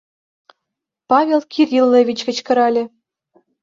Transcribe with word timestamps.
—Павел 1.09 1.41
Кириллович 1.53 2.19
кычкырале. 2.27 2.83